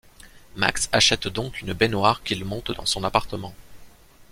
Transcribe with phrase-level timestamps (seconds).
[0.55, 3.53] Max achète donc une baignoire qu'il monte dans son appartement.